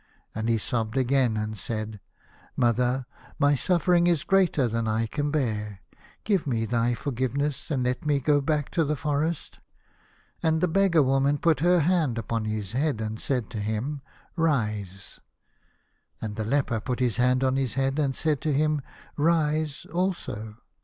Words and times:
And 0.33 0.49
he 0.49 0.57
sobbed 0.57 0.97
again, 0.97 1.37
and 1.37 1.55
said:" 1.55 1.99
Mother, 2.57 3.05
my 3.37 3.53
suffering 3.53 4.07
is 4.07 4.23
greater 4.23 4.67
than 4.67 4.87
I 4.87 5.05
can 5.05 5.29
bear. 5.29 5.81
Give 6.23 6.47
me 6.47 6.65
thy 6.65 6.95
forgiveness, 6.95 7.69
and 7.69 7.83
let 7.83 8.03
me 8.03 8.19
go 8.19 8.41
back 8.41 8.71
to 8.71 8.83
the 8.83 8.95
forest." 8.95 9.59
And 10.41 10.59
the 10.59 10.67
beggar 10.67 11.03
woman 11.03 11.37
put 11.37 11.59
her 11.59 11.81
hand 11.81 12.19
on 12.31 12.45
his 12.45 12.71
head, 12.71 12.99
and 12.99 13.19
said 13.19 13.47
to 13.51 13.59
him," 13.59 14.01
Rise," 14.35 15.19
and 16.19 16.35
the 16.35 16.41
1 16.45 16.49
57 16.49 16.53
A 16.53 16.55
House 16.55 16.61
of 16.65 16.65
Pomegranates. 16.65 16.71
leper 16.71 16.79
put 16.81 16.99
his 16.99 17.15
hand 17.17 17.43
on 17.43 17.55
his 17.57 17.73
head, 17.75 17.99
and 17.99 18.15
said 18.15 18.41
to 18.41 18.51
him" 18.51 18.81
Rise," 19.15 19.85
also. 19.93 20.57